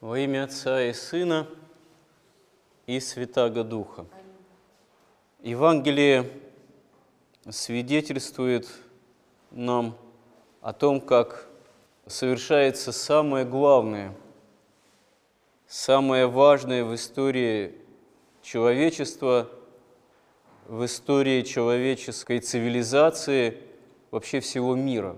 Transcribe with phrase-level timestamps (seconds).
[0.00, 1.46] Во имя Отца и Сына
[2.86, 4.06] и Святаго Духа.
[5.42, 6.30] Евангелие
[7.50, 8.66] свидетельствует
[9.50, 9.94] нам
[10.62, 11.46] о том, как
[12.06, 14.14] совершается самое главное,
[15.66, 17.74] самое важное в истории
[18.40, 19.50] человечества,
[20.66, 23.58] в истории человеческой цивилизации,
[24.10, 25.14] вообще всего мира.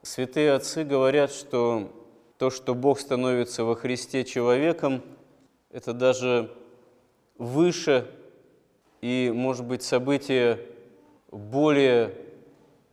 [0.00, 1.92] Святые отцы говорят, что
[2.40, 5.02] то, что Бог становится во Христе человеком,
[5.68, 6.50] это даже
[7.36, 8.10] выше
[9.02, 10.58] и, может быть, событие
[11.30, 12.14] более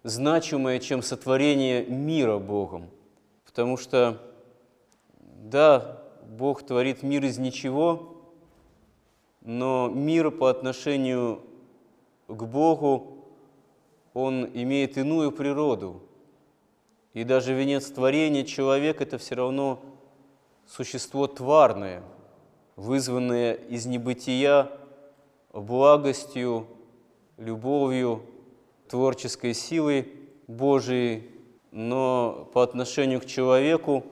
[0.03, 2.89] значимое, чем сотворение мира Богом.
[3.45, 4.21] Потому что,
[5.21, 8.17] да, Бог творит мир из ничего,
[9.39, 11.41] но мир по отношению
[12.27, 13.29] к Богу,
[14.13, 16.01] он имеет иную природу–
[17.17, 19.79] и даже венец творения человек– это все равно
[20.67, 22.03] существо тварное,
[22.75, 24.69] вызванное из небытия
[25.51, 26.67] благостью,
[27.37, 28.21] любовью,
[28.87, 30.13] творческой силой
[30.45, 31.31] Божией,
[31.71, 34.03] но по отношению к человеку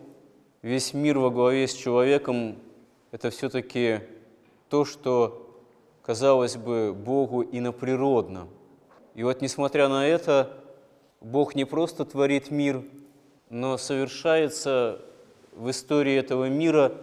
[0.64, 2.58] весь мир во главе с человеком–
[3.12, 4.00] это все-таки
[4.68, 5.62] то, что,
[6.02, 8.48] казалось бы, Богу иноприродно.
[9.14, 10.65] И вот несмотря на это,
[11.26, 12.84] Бог не просто творит мир,
[13.50, 15.02] но совершается
[15.54, 17.02] в истории этого мира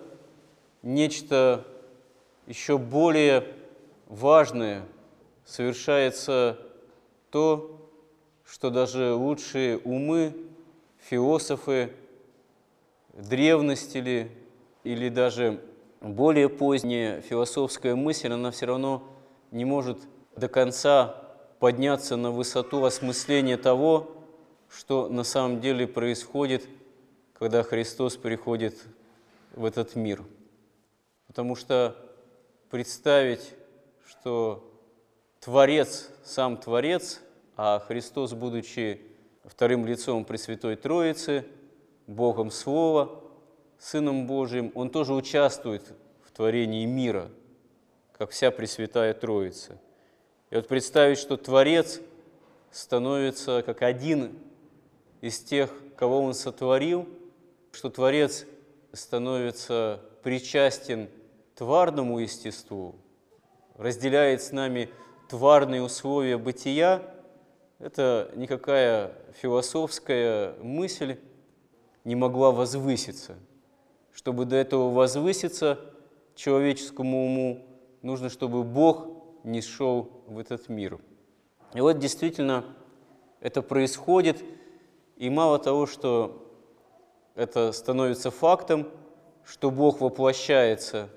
[0.82, 1.66] нечто
[2.46, 3.48] еще более
[4.06, 4.84] важное.
[5.44, 6.56] Совершается
[7.30, 7.90] то,
[8.44, 10.36] что даже лучшие умы,
[11.00, 11.92] философы,
[13.14, 14.30] древности ли,
[14.84, 15.60] или даже
[16.00, 19.02] более поздняя философская мысль, она все равно
[19.50, 19.98] не может
[20.36, 21.21] до конца
[21.62, 24.10] подняться на высоту осмысления того,
[24.68, 26.66] что на самом деле происходит,
[27.34, 28.74] когда Христос приходит
[29.54, 30.24] в этот мир.
[31.28, 31.94] Потому что
[32.68, 33.54] представить,
[34.04, 34.68] что
[35.38, 37.20] Творец, сам Творец,
[37.56, 39.00] а Христос, будучи
[39.44, 41.46] вторым лицом Пресвятой Троицы,
[42.08, 43.22] Богом Слова,
[43.78, 47.30] Сыном Божиим, Он тоже участвует в творении мира,
[48.18, 49.80] как вся Пресвятая Троица–
[50.52, 52.02] и вот представить, что Творец
[52.70, 54.38] становится как один
[55.22, 57.08] из тех, кого Он сотворил,
[57.72, 58.44] что Творец
[58.92, 61.08] становится причастен
[61.54, 62.96] тварному естеству,
[63.78, 64.90] разделяет с нами
[65.30, 67.02] тварные условия бытия,
[67.78, 71.16] это никакая философская мысль
[72.04, 73.36] не могла возвыситься.
[74.12, 75.80] Чтобы до этого возвыситься
[76.34, 77.64] человеческому уму,
[78.02, 80.98] нужно, чтобы Бог не шел в этот мир.
[81.74, 82.64] И вот действительно
[83.40, 84.42] это происходит,
[85.16, 86.46] и мало того, что
[87.34, 88.88] это становится фактом,
[89.44, 91.08] что Бог воплощается,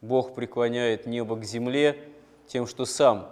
[0.00, 1.98] Бог преклоняет небо к земле
[2.46, 3.28] тем, что сам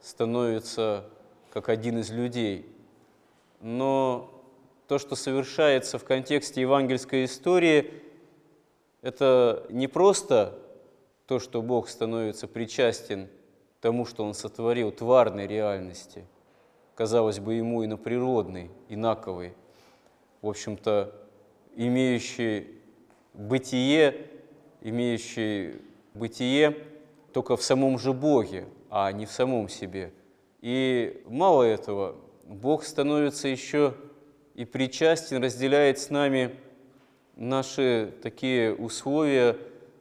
[0.00, 1.04] становится
[1.50, 2.66] как один из людей.
[3.60, 4.30] Но
[4.86, 7.92] то, что совершается в контексте евангельской истории,
[9.02, 10.58] это не просто
[11.26, 13.28] то, что Бог становится причастен
[13.80, 16.24] тому, что он сотворил, тварной реальности,
[16.94, 19.54] казалось бы, ему иноприродной, инаковой,
[20.42, 21.14] в общем-то,
[21.76, 22.80] имеющей
[23.34, 24.26] бытие,
[24.80, 25.76] имеющей
[26.14, 26.76] бытие
[27.32, 30.12] только в самом же Боге, а не в самом себе.
[30.60, 33.94] И мало этого, Бог становится еще
[34.54, 36.56] и причастен, разделяет с нами
[37.36, 39.56] наши такие условия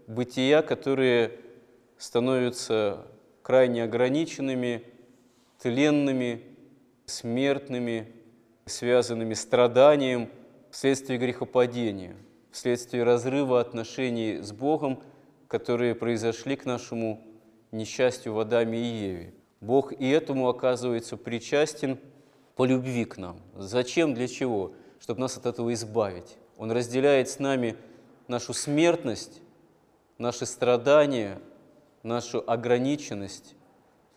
[0.08, 1.40] бытия, которые
[1.98, 3.06] становятся
[3.48, 4.84] крайне ограниченными,
[5.62, 6.44] тленными,
[7.06, 8.12] смертными,
[8.66, 10.28] связанными страданием
[10.70, 12.18] вследствие грехопадения,
[12.52, 15.02] вследствие разрыва отношений с Богом,
[15.48, 17.22] которые произошли к нашему
[17.72, 19.34] несчастью в Адаме и Еве.
[19.62, 22.00] Бог и этому оказывается причастен
[22.58, 23.40] по любви к нам.
[23.56, 24.74] Зачем, для чего?
[25.00, 26.36] Чтобы нас от этого избавить.
[26.58, 27.78] Он разделяет с нами
[28.28, 29.42] нашу смертность,
[30.18, 31.40] наши страдания–
[32.08, 33.56] нашу ограниченность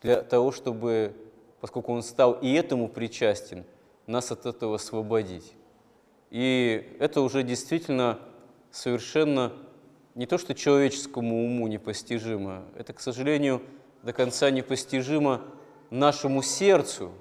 [0.00, 1.14] для того, чтобы,
[1.60, 3.64] поскольку Он стал и этому причастен,
[4.06, 5.52] нас от этого освободить.
[6.30, 8.18] И это уже действительно
[8.70, 9.52] совершенно
[10.14, 13.60] не то, что человеческому уму непостижимо, это, к сожалению,
[14.02, 15.42] до конца непостижимо
[15.90, 17.12] нашему сердцу.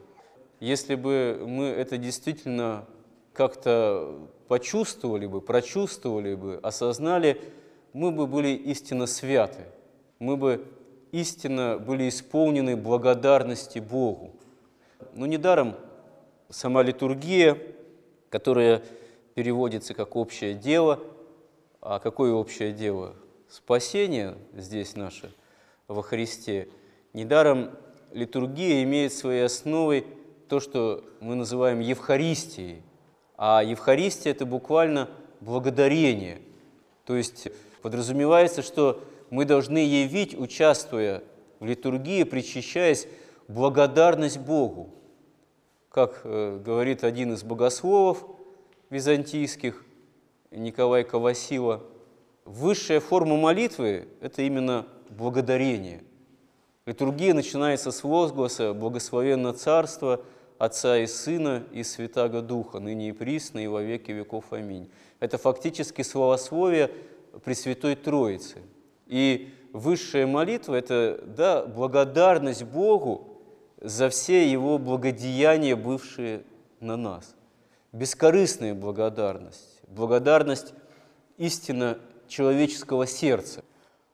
[0.60, 2.86] Если бы мы это действительно
[3.34, 7.42] как-то почувствовали бы, прочувствовали бы, осознали,
[7.94, 9.66] мы бы были истинно святы–
[10.20, 10.66] мы бы
[11.12, 14.32] истинно были исполнены благодарности Богу.
[15.14, 15.76] Но недаром
[16.50, 17.58] сама литургия,
[18.30, 18.84] которая
[19.34, 21.00] переводится как «общее дело»,
[21.82, 23.16] А какое общее дело?
[23.48, 25.34] Спасение здесь наше
[25.88, 26.68] во Христе.
[27.14, 27.72] Недаром
[28.12, 30.06] литургия имеет своей основой
[30.50, 32.82] то, что мы называем Евхаристией.
[33.38, 36.42] А Евхаристия– это буквально благодарение.
[37.06, 37.48] То есть
[37.82, 41.24] подразумевается, что мы должны явить, участвуя
[41.60, 43.08] в литургии, причащаясь,
[43.48, 44.96] благодарность Богу.
[45.90, 48.24] Как э, говорит один из богословов
[48.90, 49.84] византийских,
[50.52, 51.84] Николай Ковасила,
[52.46, 56.04] высшая форма молитвы– это именно благодарение.
[56.86, 60.22] Литургия начинается с возгласа «Благословенно Царство
[60.58, 64.46] Отца и Сына и Святаго Духа, ныне и присно и во веки веков.
[64.52, 64.90] Аминь».
[65.20, 66.90] Это фактически словословие
[67.44, 68.58] Пресвятой Троицы.
[69.10, 73.42] И высшая молитва– это да, благодарность Богу
[73.82, 76.44] за все Его благодеяния, бывшие
[76.80, 77.36] на нас.
[77.92, 80.74] Бескорыстная благодарность, благодарность
[81.38, 81.98] истинно
[82.28, 83.64] человеческого сердца.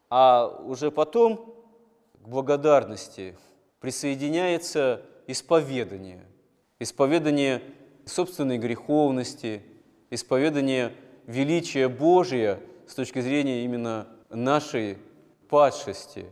[0.10, 1.54] А уже потом
[2.24, 3.36] к благодарности
[3.82, 6.24] присоединяется исповедание.
[6.80, 7.62] Исповедание
[8.06, 9.62] собственной греховности,
[10.10, 10.94] исповедание
[11.28, 14.98] величия Божия с точки зрения именно нашей
[15.50, 16.26] падшести.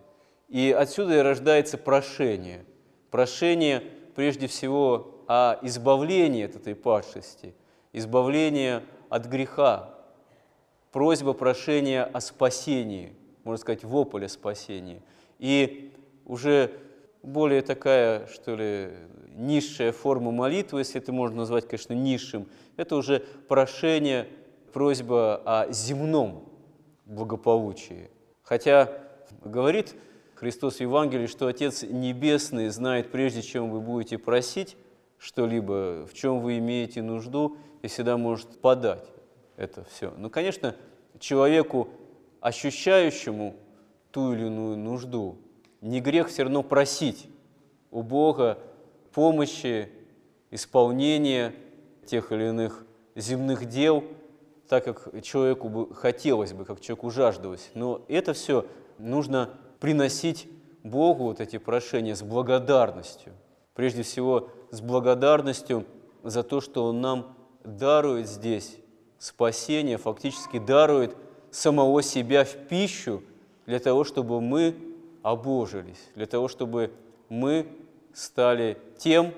[0.50, 2.66] И отсюда и рождается прошение.
[3.12, 3.84] Прошение
[4.16, 7.56] прежде всего о избавлении от этой падшести,
[7.92, 9.90] избавление от греха,
[10.92, 13.14] просьба прошения о спасении,
[13.44, 15.02] можно сказать, вопль о спасении.
[15.40, 15.92] И
[16.26, 16.72] уже
[17.22, 18.92] более такая, что ли,
[19.36, 22.48] низшая форма молитвы, если это можно назвать, конечно, низшим,
[22.78, 24.28] это уже прошение,
[24.72, 26.53] просьба о земном
[27.06, 28.10] благополучии.
[28.42, 28.92] Хотя
[29.44, 29.96] говорит
[30.36, 34.78] Христос в Евангелии, что Отец Небесный знает, прежде чем вы будете просить
[35.18, 39.06] что-либо, в чем вы имеете нужду, и всегда может подать
[39.56, 40.14] это все.
[40.18, 40.76] Но, конечно,
[41.20, 41.90] человеку,
[42.42, 43.56] ощущающему
[44.12, 45.38] ту или иную нужду,
[45.82, 47.28] не грех все равно просить
[47.92, 48.58] у Бога
[49.14, 49.90] помощи,
[50.52, 51.54] исполнения
[52.06, 52.86] тех или иных
[53.16, 54.04] земных дел–
[54.68, 57.70] так, как человеку бы хотелось бы, как человеку жаждалось.
[57.74, 58.66] Но это все
[58.98, 59.50] нужно
[59.80, 60.48] приносить
[60.84, 63.34] Богу, вот эти прошения, с благодарностью.
[63.74, 65.86] Прежде всего, с благодарностью
[66.24, 68.78] за то, что Он нам дарует здесь
[69.18, 71.16] спасение, фактически дарует
[71.52, 73.24] самого себя в пищу
[73.66, 74.76] для того, чтобы мы
[75.22, 76.92] обожились, для того, чтобы
[77.30, 77.68] мы
[78.14, 79.34] стали тем,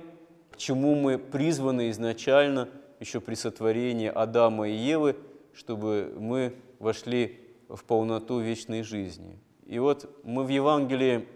[0.52, 2.70] к чему мы призваны изначально–
[3.06, 5.16] еще при сотворении Адама и Евы,
[5.54, 9.40] чтобы мы вошли в полноту вечной жизни.
[9.68, 11.28] И вот мы в Евангелии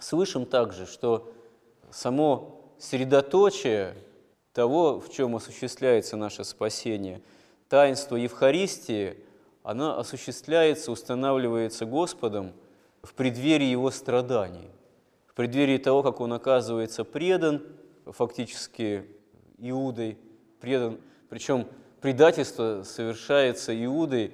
[0.00, 1.30] слышим также, что
[1.90, 3.94] само средоточие
[4.54, 7.20] того, в чем осуществляется наше спасение,
[7.68, 9.18] таинство Евхаристии,
[9.62, 12.52] оно осуществляется, устанавливается Господом
[13.02, 14.70] в преддверии Его страданий,
[15.26, 17.62] в преддверии того, как Он оказывается предан
[18.06, 19.04] фактически
[19.58, 20.16] Иудой,
[20.62, 20.98] предан.
[21.28, 21.66] Причем
[22.00, 24.32] предательство совершается Иудой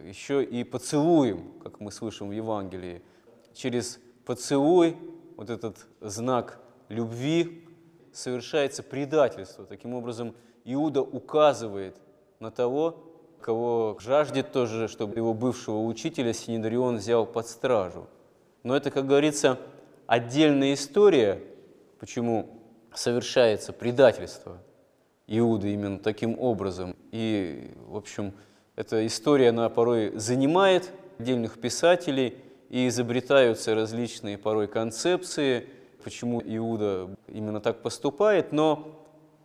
[0.00, 3.00] еще и поцелуем, как мы слышим в Евангелии.
[3.54, 4.96] Через поцелуй,
[5.36, 7.64] вот этот знак любви,
[8.12, 9.64] совершается предательство.
[9.64, 10.34] Таким образом,
[10.64, 11.96] Иуда указывает
[12.40, 13.04] на того,
[13.40, 18.08] кого жаждет тоже, чтобы его бывшего учителя Синедрион взял под стражу.
[18.64, 19.58] Но это, как говорится,
[20.06, 21.40] отдельная история,
[22.00, 22.60] почему
[22.92, 24.58] совершается предательство.
[25.28, 26.96] Иуды именно таким образом.
[27.12, 28.32] И, в общем,
[28.74, 32.36] эта история, она порой занимает отдельных писателей,
[32.68, 35.68] и изобретаются различные порой концепции,
[36.04, 38.88] почему Иуда именно так поступает, но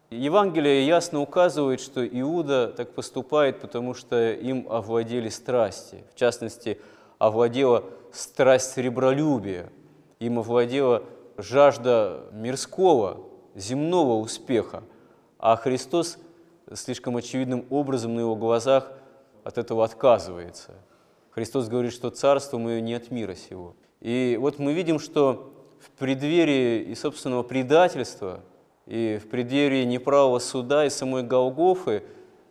[0.09, 6.03] Евангелие ясно указывает, что Иуда так поступает, потому что им овладели страсти.
[6.13, 6.79] В частности,
[7.17, 9.71] овладела страсть сребролюбия,
[10.19, 11.03] им овладела
[11.37, 13.21] жажда мирского,
[13.55, 14.83] земного успеха–
[15.43, 16.19] а Христос
[16.73, 18.89] слишком очевидным образом на его глазах
[19.43, 20.71] от этого отказывается.
[21.31, 23.75] Христос говорит, что царство мое не от мира сего.
[23.99, 28.39] И вот мы видим, что в преддверии и собственного предательства,
[28.85, 32.03] и в преддверии неправого суда и самой Голгофы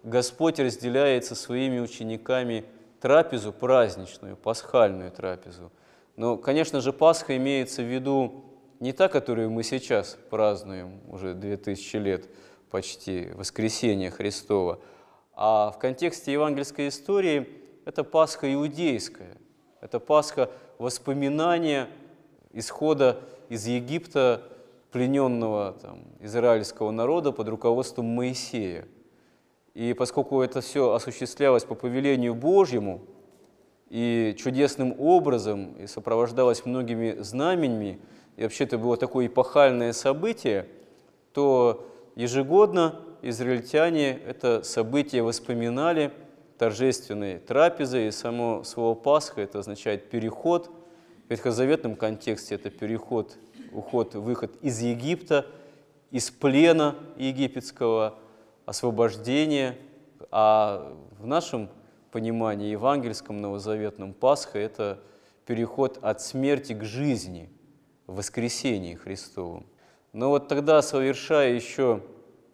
[0.03, 2.67] Господь разделяет со своими учениками
[3.01, 5.73] трапезу праздничную, пасхальную трапезу.
[6.17, 8.45] Но, конечно же, Пасха имеется в виду
[8.81, 12.29] не та, которую мы сейчас празднуем уже 2000 лет,
[12.73, 14.81] почти воскресения Христова.
[15.35, 17.47] А в контексте евангельской истории
[17.85, 19.37] это Пасха иудейская,
[19.83, 21.89] это Пасха воспоминания
[22.53, 24.43] исхода из Египта
[24.91, 28.89] плененного там, израильского народа под руководством Моисея.
[29.75, 33.03] И поскольку это все осуществлялось по повелению Божьему,
[33.91, 38.01] и чудесным образом, и сопровождалась многими знаменями,
[38.39, 40.67] и вообще это было такое эпохальное событие,
[41.35, 46.13] то ежегодно израильтяне это событие воспоминали
[46.59, 50.71] торжественной трапезой, и само слово Пасха это означает переход.
[51.27, 53.37] В ветхозаветном контексте это переход,
[53.73, 55.47] уход, выход из Египта,
[56.11, 58.19] из плена египетского,
[58.67, 59.79] освобождение,
[60.31, 61.71] а в нашем
[62.11, 65.01] понимании евангельском, новозаветном, Пасха– это
[65.47, 67.51] переход от смерти к жизни,
[68.07, 69.67] воскресении Христовом.
[70.13, 72.03] Но вот тогда, совершая еще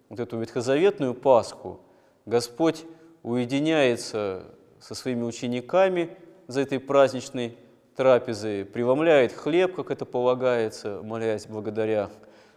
[0.08, 1.80] вот эту ветхозаветную Пасху,
[2.24, 2.84] Господь
[3.22, 4.44] уединяется
[4.80, 7.58] со своими учениками за этой праздничной
[7.96, 12.10] трапезой, преломляет хлеб, как это полагается, молясь благодаря.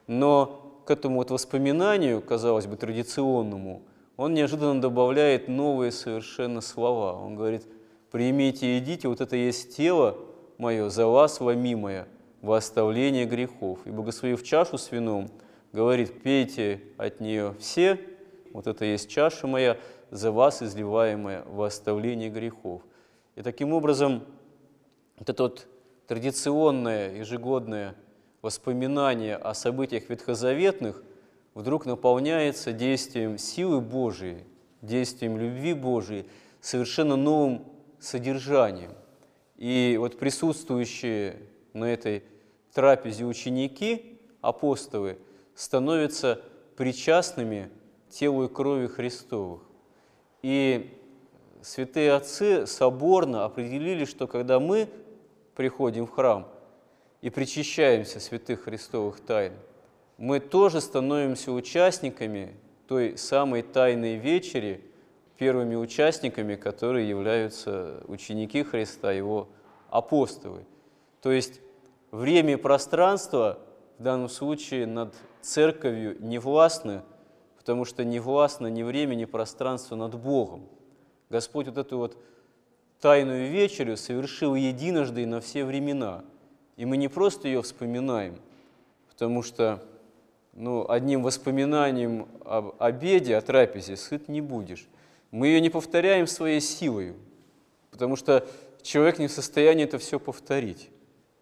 [0.05, 3.81] Но к этому вот воспоминанию, казалось бы, традиционному,
[4.17, 7.13] он неожиданно добавляет новые совершенно слова.
[7.13, 7.65] Он говорит,
[8.11, 10.15] примите и идите, вот это есть тело
[10.59, 12.07] мое, за вас ломимое,
[12.41, 13.79] во оставление грехов.
[13.85, 15.29] И благословив чашу с вином,
[15.71, 17.99] говорит, пейте от нее все,
[18.51, 19.77] вот это есть чаша моя,
[20.09, 22.81] за вас изливаемая во оставление грехов.
[23.35, 24.23] И таким образом,
[25.17, 25.67] это вот
[26.07, 27.95] традиционное ежегодное
[28.41, 31.01] воспоминание о событиях ветхозаветных
[31.53, 34.43] вдруг наполняется действием силы Божией,
[34.81, 36.25] действием любви Божией,
[36.59, 37.65] совершенно новым
[37.99, 38.91] содержанием.
[39.55, 41.37] И вот присутствующие
[41.73, 42.23] на этой
[42.73, 45.17] трапезе ученики, апостолы,
[45.55, 46.41] становятся
[46.77, 47.69] причастными
[48.09, 49.61] телу и крови Христовых.
[50.41, 50.97] И
[51.61, 54.89] святые отцы соборно определили, что когда мы
[55.55, 56.47] приходим в храм
[57.21, 59.53] и причащаемся святых Христовых тайн–
[60.21, 62.53] мы тоже становимся участниками
[62.87, 64.79] той самой тайной вечери,
[65.39, 69.49] первыми участниками, которые являются ученики Христа, Его
[69.89, 70.63] апостолы.
[71.23, 71.59] То есть
[72.11, 73.59] время и пространство
[73.97, 77.01] в данном случае над церковью не властны,
[77.57, 80.67] потому что не властно ни время, ни пространство над Богом.
[81.29, 82.17] Господь вот эту вот
[82.99, 86.23] тайную вечерю совершил единожды и на все времена.
[86.77, 88.39] И мы не просто ее вспоминаем,
[89.09, 89.83] потому что
[90.53, 94.87] ну, одним воспоминанием об обеде, о трапезе сыт не будешь.
[95.31, 97.15] Мы ее не повторяем своей силой,
[97.91, 98.47] потому что
[98.81, 100.89] человек не в состоянии это все повторить.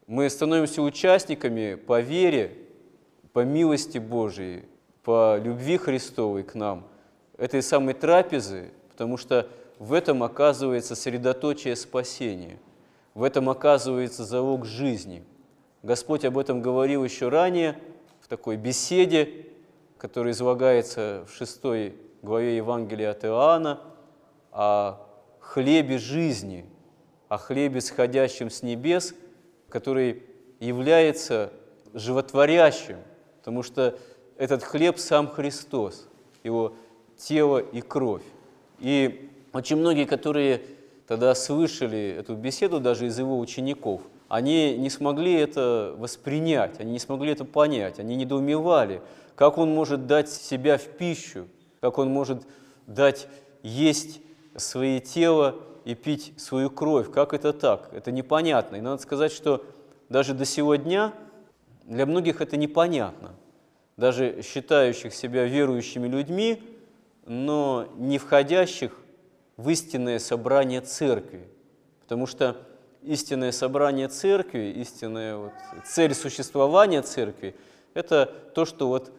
[0.10, 2.58] Мы становимся участниками по вере,
[3.32, 4.66] по милости Божией,
[5.04, 6.86] по любви Христовой к нам,
[7.38, 9.48] этой самой трапезы, потому что
[9.78, 12.60] в этом оказывается средоточие спасения,
[13.13, 15.24] в этом оказывается залог жизни.
[15.84, 17.80] Господь об этом говорил еще ранее–
[18.30, 19.48] такой беседе,
[19.98, 23.82] которая излагается в шестой главе Евангелия от Иоанна,
[24.51, 25.00] о
[25.39, 26.66] хлебе жизни,
[27.28, 29.16] о хлебе, сходящем с небес,
[29.70, 30.24] который
[30.60, 31.52] является
[31.94, 32.98] животворящим,
[33.38, 33.98] потому что
[34.38, 36.08] этот хлеб сам Христос,
[36.44, 36.74] его
[37.18, 38.24] тело и кровь.
[38.80, 40.62] И очень многие, которые
[41.08, 47.00] тогда слышали эту беседу даже из его учеников– они не смогли это воспринять, они не
[47.00, 49.02] смогли это понять, они недоумевали,
[49.36, 51.48] как он может дать себя в пищу,
[51.82, 52.44] как он может
[52.86, 53.28] дать
[53.64, 54.22] есть
[54.56, 55.56] свое тело
[55.89, 57.12] и пить свою кровь.
[57.12, 57.89] Как это так?
[57.93, 58.75] Это непонятно.
[58.75, 59.65] И надо сказать, что
[60.08, 61.13] даже до сего дня
[61.84, 63.34] для многих это непонятно.
[63.98, 66.62] Даже считающих себя верующими людьми,
[67.25, 68.91] но не входящих
[69.58, 71.48] в истинное собрание церкви.
[72.01, 72.55] Потому что
[73.01, 75.53] истинное собрание церкви, истинная вот
[75.88, 77.55] цель существования церкви–
[77.96, 79.12] это то, что вот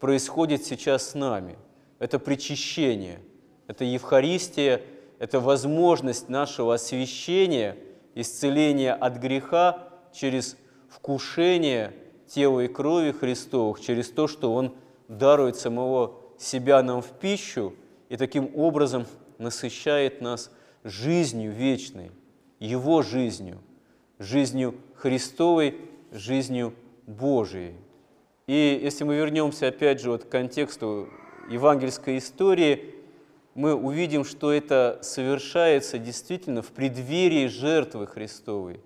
[0.00, 1.58] происходит сейчас с нами.
[1.98, 3.20] Это причащение,
[3.66, 4.80] это Евхаристия,
[5.18, 7.76] это возможность нашего освящения,
[8.14, 10.56] исцеления от греха через
[10.88, 11.92] вкушение
[12.26, 14.74] тела и крови Христовых, через то, что Он
[15.08, 17.74] дарует самого себя нам в пищу
[18.08, 19.06] и таким образом
[19.38, 20.50] насыщает нас
[20.84, 22.10] жизнью вечной–
[22.64, 23.58] его жизнью,
[24.18, 25.76] жизнью Христовой,
[26.12, 26.74] жизнью
[27.06, 27.74] Божией.
[28.46, 31.08] И если мы вернемся опять же вот к контексту
[31.50, 32.93] евангельской истории,
[33.54, 38.80] мы увидим, что это совершается действительно в преддверии жертвы Христовой,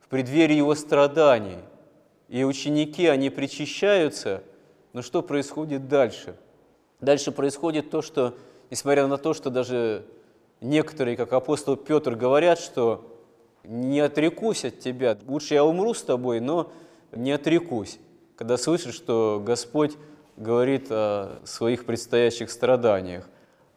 [0.00, 1.58] в преддверии Его страданий.
[2.28, 4.42] И ученики, они причащаются,
[4.92, 6.34] но что происходит дальше?
[7.00, 8.34] Дальше происходит то, что,
[8.70, 10.06] несмотря на то, что даже
[10.62, 13.10] некоторые, как апостол Петр, говорят, что
[13.64, 16.72] не отрекусь от тебя, лучше я умру с тобой, но
[17.12, 17.98] не отрекусь,
[18.36, 19.92] когда слышишь, что Господь
[20.36, 23.28] говорит о своих предстоящих страданиях.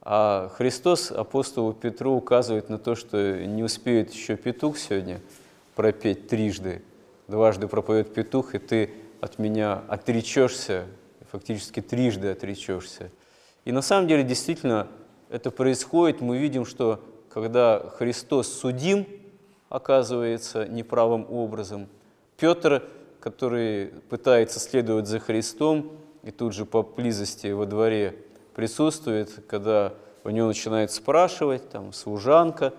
[0.09, 5.19] А Христос апостолу Петру указывает на то, что не успеет еще петух сегодня
[5.75, 6.81] пропеть трижды.
[7.27, 10.85] Дважды пропоет петух, и ты от меня отречешься,
[11.29, 13.11] фактически трижды отречешься.
[13.65, 14.87] И на самом деле действительно
[15.29, 16.21] это происходит.
[16.21, 19.05] Мы видим, что когда Христос судим,
[19.67, 21.89] оказывается неправым образом,
[22.37, 22.81] Петр,
[23.19, 25.91] который пытается следовать за Христом,
[26.23, 28.15] и тут же по близости во дворе
[28.57, 32.73] присутствует, когда у него начинает спрашивать, там, служанка,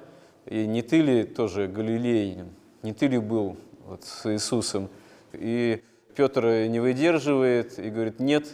[0.45, 2.49] и не ты ли тоже Галилеянин,
[2.83, 3.57] не ты ли был
[3.87, 4.89] вот, с Иисусом?
[5.33, 5.81] И
[6.17, 8.49] Петр не выдерживает и говорит, нет,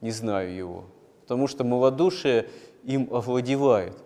[0.00, 0.84] не знаю его,
[1.20, 2.48] потому что малодушие
[2.84, 3.98] им овладевает.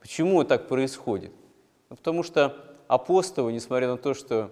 [0.00, 1.32] Почему так происходит?
[1.90, 2.56] Ну, потому что
[2.88, 4.50] апостолы, несмотря на то, что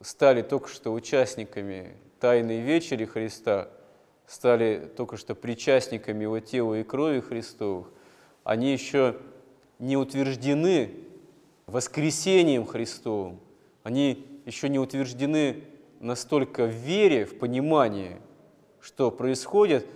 [0.00, 3.68] стали только что участниками Тайной Вечери Христа,
[4.28, 7.88] стали только что причастниками Его тела и крови Христовых,
[8.44, 9.16] они еще
[9.78, 10.90] не утверждены
[11.66, 13.40] воскресением Христовым,
[13.82, 15.64] они еще не утверждены
[16.00, 18.18] настолько в вере, в понимании,
[18.80, 19.86] что происходит,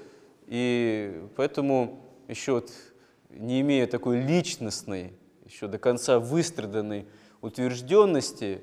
[0.46, 2.72] и поэтому еще вот
[3.30, 5.12] не имея такой личностной,
[5.44, 7.06] еще до конца выстраданной
[7.42, 8.62] утвержденности,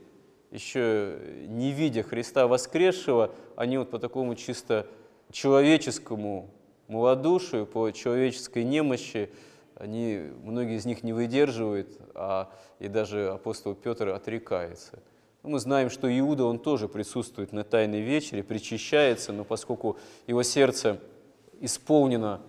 [0.51, 4.87] еще не видя Христа воскресшего, они вот по такому чисто
[5.31, 6.49] человеческому
[6.87, 9.29] малодушию, по человеческой немощи,
[9.75, 14.99] они, многие из них не выдерживают, а и даже апостол Петр отрекается.
[15.41, 20.99] Мы знаем, что Иуда, он тоже присутствует на Тайной вечере, причащается, но поскольку его сердце
[21.61, 22.41] исполнено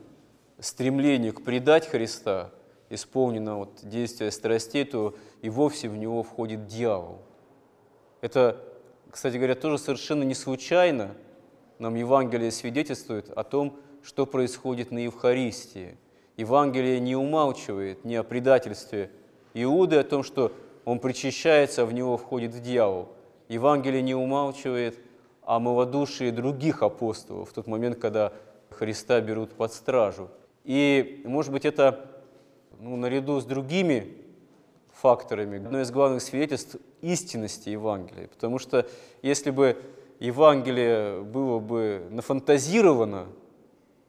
[0.59, 2.51] стремление к предать Христа,
[2.89, 7.23] исполнено вот действие страстей, то и вовсе в него входит дьявол.
[8.21, 8.61] Это,
[9.09, 11.15] кстати говоря, тоже совершенно не случайно
[11.81, 15.97] нам Евангелие свидетельствует о том, что происходит на Евхаристии.
[16.37, 19.11] Евангелие не умалчивает ни о предательстве
[19.55, 20.53] Иуды, о том, что
[20.85, 23.09] он причащается, а в него входит дьявол.
[23.49, 24.99] Евангелие не умалчивает
[25.43, 28.33] о малодушии других апостолов в тот момент, когда
[28.71, 30.29] Христа берут под стражу.
[30.65, 32.09] И, может быть, это
[32.79, 34.17] ну, наряду с другими
[34.93, 38.29] факторами одно из главных свидетельств истинности Евангелия.
[38.29, 38.87] Потому что
[39.23, 39.77] если бы
[40.21, 43.29] Евангелие было бы нафантазировано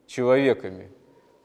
[0.06, 0.92] человеками,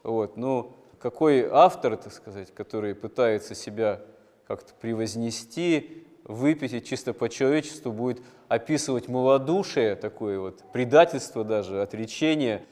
[0.02, 4.02] вот, ну, какой автор, так сказать, который пытается себя
[4.46, 12.62] как-то превознести, выпить чисто по человечеству, будет описывать малодушие, такое вот предательство даже, отречение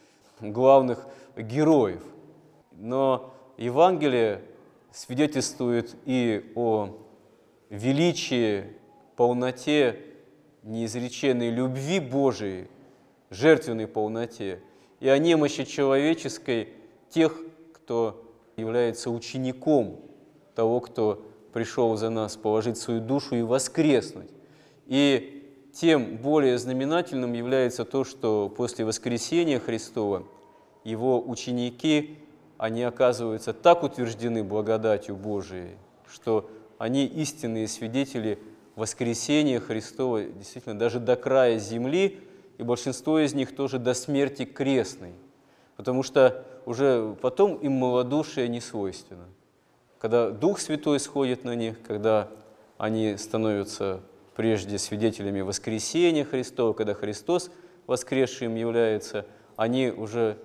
[0.41, 2.03] главных героев.
[2.73, 4.43] Но Евангелие
[4.93, 6.91] свидетельствует и о
[7.71, 8.65] величии,
[9.17, 9.99] полноте
[10.67, 12.69] неизреченной любви Божией,
[13.31, 14.61] жертвенной полноте,
[15.01, 16.71] и о немощи человеческой
[17.09, 17.39] тех,
[17.73, 18.23] кто
[18.57, 20.01] является учеником
[20.55, 24.31] того, кто пришел за нас положить свою душу и воскреснуть.
[24.87, 30.25] И тем более знаменательным является то, что после воскресения Христова
[30.85, 32.19] его ученики,
[32.59, 35.77] они оказываются так утверждены благодатью Божией,
[36.11, 38.39] что они истинные свидетели
[38.77, 42.21] воскресения Христова, действительно, даже до края земли,
[42.59, 45.15] и большинство из них тоже до смерти крестной,
[45.77, 49.25] потому что уже потом им малодушие не свойственно.
[49.99, 52.29] Когда Дух Святой сходит на них, когда
[52.79, 54.01] они становятся
[54.37, 57.51] прежде свидетелями воскресения Христова, когда Христос
[57.87, 59.25] воскресшим является,
[59.57, 60.37] они уже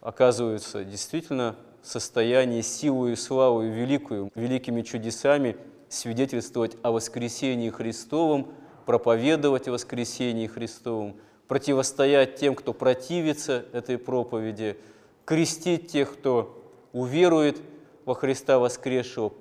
[0.00, 5.56] оказываются действительно в состоянии силу и славу великую, великими чудесами
[5.88, 8.52] свидетельствовать о воскресении Христовом,
[8.84, 11.16] проповедовать о воскресении Христовом,
[11.48, 14.76] противостоять тем, кто противится этой проповеди,
[15.24, 17.60] крестить тех, кто уверует
[18.04, 19.32] во Христа воскресшего,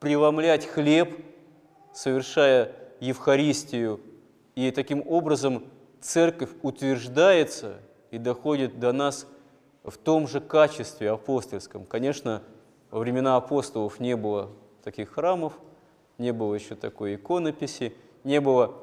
[0.00, 1.24] преломлять хлеб,
[1.94, 4.00] совершая Евхаристию,
[4.54, 5.64] и таким образом
[6.00, 7.78] церковь утверждается
[8.10, 9.26] и доходит до нас
[9.84, 11.84] в том же качестве апостольском.
[11.84, 12.42] Конечно,
[12.90, 14.50] во времена апостолов не было
[14.82, 15.54] таких храмов,
[16.22, 17.92] не было еще такой иконописи,
[18.24, 18.74] не было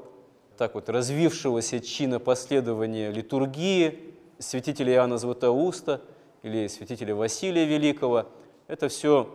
[0.57, 6.01] так вот развившегося чина последования литургии святителя Иоанна Златоуста
[6.43, 8.25] или святителя Василия Великого.
[8.67, 9.33] Это все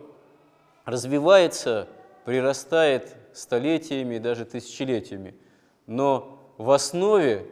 [0.85, 1.87] развивается,
[2.25, 5.33] прирастает столетиями и даже тысячелетиями.
[5.87, 7.47] Но в основе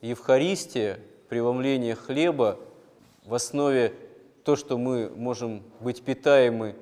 [0.00, 2.58] Евхаристия, преломление хлеба,
[3.24, 3.94] в основе
[4.44, 6.74] то, что мы можем быть питаемы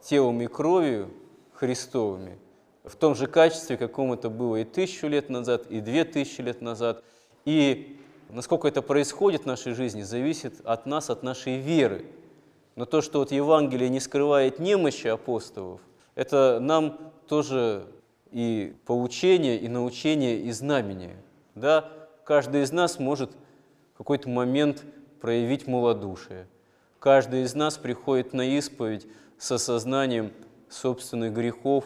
[0.00, 1.10] телом и кровью
[1.54, 2.38] Христовыми–
[2.88, 6.60] в том же качестве, каком это было и тысячу лет назад, и две тысячи лет
[6.60, 7.02] назад.
[7.44, 7.98] И
[8.30, 12.06] насколько это происходит в нашей жизни, зависит от нас, от нашей веры.
[12.76, 15.80] Но то, что вот Евангелие не скрывает немощи апостолов,
[16.14, 17.86] это нам тоже
[18.30, 21.16] и поучение, и научение, и знамение.
[21.54, 21.90] Да?
[22.24, 23.32] Каждый из нас может
[23.94, 24.84] в какой-то момент
[25.20, 26.46] проявить малодушие.
[26.98, 29.06] Каждый из нас приходит на исповедь
[29.38, 30.32] с осознанием
[30.68, 31.84] собственных грехов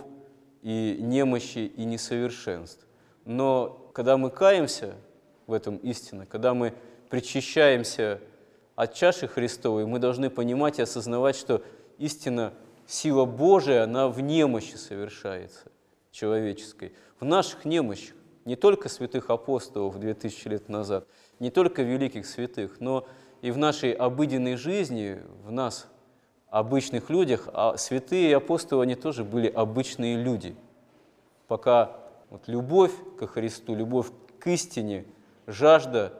[0.62, 2.86] и немощи и несовершенств.
[3.24, 4.94] Но когда мы каемся
[5.46, 6.74] в этом истинно, когда мы
[7.10, 8.20] причащаемся
[8.74, 11.62] от чаши Христовой, мы должны понимать и осознавать, что
[11.98, 12.54] истина,
[12.86, 15.70] сила Божия, она в немощи совершается
[16.10, 21.06] человеческой, в наших немощах, не только святых апостолов 2000 лет назад,
[21.38, 23.06] не только великих святых, но
[23.40, 25.86] и в нашей обыденной жизни, в нас,
[26.52, 30.54] обычных людях, а святые и апостолы, они тоже были обычные люди.
[31.48, 31.96] Пока
[32.28, 35.06] вот любовь ко Христу, любовь к истине,
[35.46, 36.12] жажда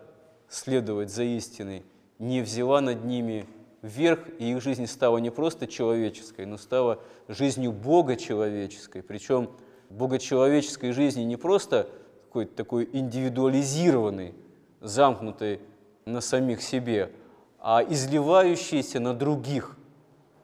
[0.49, 1.85] следовать за истиной
[2.19, 3.47] не взяла над ними
[3.83, 9.03] вверх, и их жизнь стала не просто человеческой, но стала жизнью Бога человеческой.
[9.03, 9.51] Причем
[9.91, 11.91] богочеловеческой жизни не просто
[12.25, 14.35] какой-то такой индивидуализированной,
[14.81, 15.61] замкнутой
[16.07, 17.13] на самих себе,
[17.59, 19.77] а изливающейся на других,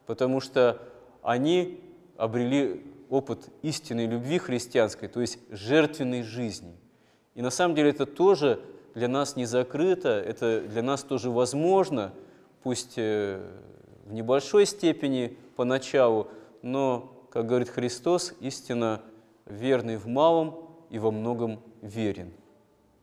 [0.08, 0.80] потому что
[1.22, 1.80] они
[2.16, 6.74] обрели опыт истинной любви христианской, то есть жертвенной жизни.
[7.34, 8.58] И на самом деле это тоже
[8.94, 12.14] для нас не закрыто, это для нас тоже возможно,
[12.62, 13.46] пусть э,
[14.06, 16.28] в небольшой степени поначалу,
[16.62, 19.02] но, как говорит Христос, истина
[19.44, 22.32] верный в малом и во многом верен.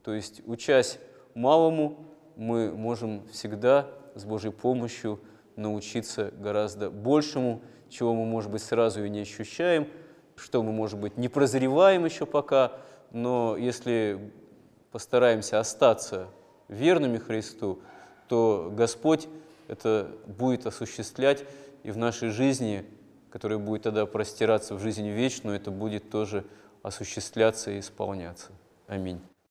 [0.01, 0.97] То есть, учась
[1.35, 1.99] малому,
[2.35, 5.19] мы можем всегда с Божьей помощью
[5.55, 9.87] научиться гораздо большему, чего мы, может быть, сразу и не ощущаем,
[10.35, 12.73] что мы, может быть, не прозреваем еще пока,
[13.11, 14.33] но если
[14.91, 16.27] постараемся остаться
[16.67, 17.79] верными Христу,
[18.27, 19.27] то Господь
[19.67, 21.43] это будет осуществлять
[21.83, 22.85] и в нашей жизни,
[23.29, 26.45] которая будет тогда простираться в жизнь вечную, это будет тоже
[26.83, 28.51] осуществляться и исполняться.
[28.87, 29.21] Аминь.